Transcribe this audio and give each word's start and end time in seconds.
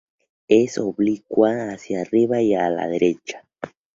Es 0.47 0.79
oblicua 0.79 1.71
hacia 1.73 2.01
arriba 2.01 2.41
y 2.41 2.55
a 2.55 2.71
la 2.71 2.87
derecha. 2.87 3.47